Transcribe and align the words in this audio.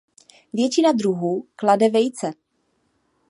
Většina 0.53 0.91
druhů 0.91 1.45
klade 1.55 1.89
vejce. 1.89 2.31